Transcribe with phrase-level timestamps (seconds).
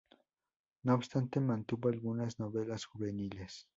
[0.81, 3.67] No obstante, mantuvo algunas novelas juveniles.